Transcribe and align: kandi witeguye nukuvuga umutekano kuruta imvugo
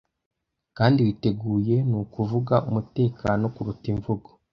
kandi 0.77 0.97
witeguye 1.05 1.75
nukuvuga 1.89 2.55
umutekano 2.69 3.43
kuruta 3.55 3.85
imvugo 3.93 4.29